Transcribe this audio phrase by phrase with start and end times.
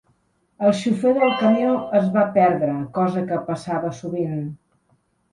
[0.67, 4.41] El xofer del camió es va perdre, cosa que passava sovint